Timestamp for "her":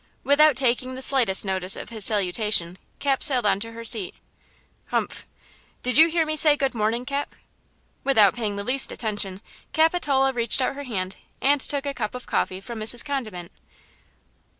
3.73-3.85, 10.73-10.85